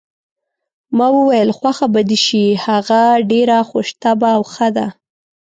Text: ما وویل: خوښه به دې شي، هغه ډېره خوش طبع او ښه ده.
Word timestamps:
ما 0.97 1.07
وویل: 1.17 1.49
خوښه 1.57 1.87
به 1.93 2.01
دې 2.09 2.17
شي، 2.25 2.45
هغه 2.65 3.01
ډېره 3.31 3.57
خوش 3.69 3.87
طبع 4.01 4.31
او 4.37 4.43
ښه 4.53 4.67
ده. 4.75 4.87